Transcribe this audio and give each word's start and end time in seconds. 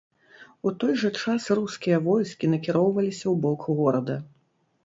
У 0.69 0.71
той 0.83 0.93
жа 1.01 1.11
час 1.23 1.45
рускія 1.59 1.97
войскі 2.07 2.49
накіроўваліся 2.57 3.25
ў 3.25 3.35
бок 3.45 3.59
горада. 3.83 4.21